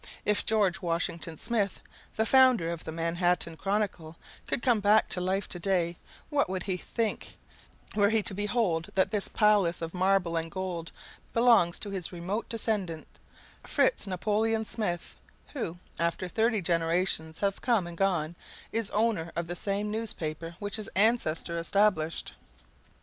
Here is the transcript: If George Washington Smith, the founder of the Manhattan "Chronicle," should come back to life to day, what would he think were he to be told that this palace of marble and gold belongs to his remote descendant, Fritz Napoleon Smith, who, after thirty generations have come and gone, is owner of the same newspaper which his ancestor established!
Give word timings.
If 0.25 0.47
George 0.47 0.81
Washington 0.81 1.37
Smith, 1.37 1.79
the 2.15 2.25
founder 2.25 2.71
of 2.71 2.85
the 2.85 2.91
Manhattan 2.91 3.55
"Chronicle," 3.55 4.15
should 4.49 4.63
come 4.63 4.79
back 4.79 5.09
to 5.09 5.21
life 5.21 5.47
to 5.49 5.59
day, 5.59 5.95
what 6.31 6.49
would 6.49 6.63
he 6.63 6.75
think 6.75 7.37
were 7.93 8.09
he 8.09 8.23
to 8.23 8.33
be 8.33 8.47
told 8.47 8.89
that 8.95 9.11
this 9.11 9.27
palace 9.27 9.79
of 9.79 9.93
marble 9.93 10.35
and 10.37 10.49
gold 10.49 10.91
belongs 11.35 11.77
to 11.77 11.91
his 11.91 12.11
remote 12.11 12.49
descendant, 12.49 13.05
Fritz 13.63 14.07
Napoleon 14.07 14.65
Smith, 14.65 15.17
who, 15.49 15.77
after 15.99 16.27
thirty 16.27 16.63
generations 16.63 17.37
have 17.37 17.61
come 17.61 17.85
and 17.85 17.95
gone, 17.95 18.33
is 18.71 18.89
owner 18.89 19.31
of 19.35 19.45
the 19.45 19.55
same 19.55 19.91
newspaper 19.91 20.55
which 20.57 20.77
his 20.77 20.89
ancestor 20.95 21.59
established! 21.59 22.33